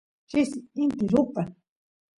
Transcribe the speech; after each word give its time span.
chisi 0.29 0.57
inti 0.83 1.03
rupan 1.13 1.47